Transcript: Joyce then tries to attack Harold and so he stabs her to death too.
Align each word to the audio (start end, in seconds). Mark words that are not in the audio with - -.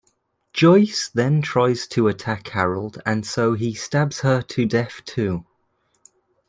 Joyce 0.51 1.09
then 1.09 1.43
tries 1.43 1.85
to 1.89 2.07
attack 2.07 2.47
Harold 2.47 2.99
and 3.05 3.23
so 3.23 3.53
he 3.53 3.75
stabs 3.75 4.21
her 4.21 4.41
to 4.41 4.65
death 4.65 5.01
too. 5.05 5.45